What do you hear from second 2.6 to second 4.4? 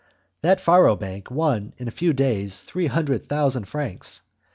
three hundred thousand francs.